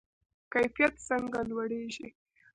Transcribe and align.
کیفیت 0.53 0.93
څنګه 1.07 1.39
لوړیږي؟ 1.49 2.07